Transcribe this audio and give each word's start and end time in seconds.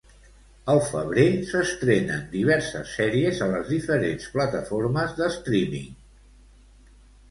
Al 0.73 0.79
febrer 0.85 1.25
s'estrenen 1.49 2.25
diverses 2.33 2.95
sèries 2.95 3.45
a 3.49 3.53
les 3.55 3.73
diferents 3.77 4.29
plataformes 4.39 5.19
de 5.23 5.33
streaming. 5.41 5.91